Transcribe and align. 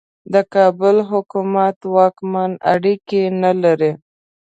د 0.33 0.35
کابل 0.53 0.97
حکومت 1.11 1.77
واکمن 1.95 2.51
اړیکې 2.73 3.21
نه 3.41 3.51
لري. 3.63 3.91